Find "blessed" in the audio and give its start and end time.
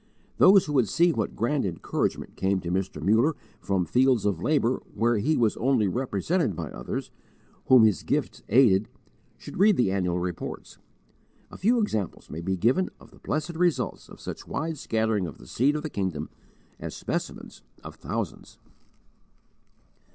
13.19-13.53